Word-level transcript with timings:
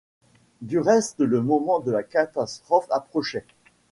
Du 0.63 0.79
reste 0.79 1.19
le 1.19 1.41
moment 1.43 1.79
de 1.79 1.91
la 1.91 2.01
catastrophe 2.01 2.87
approchait. 2.89 3.45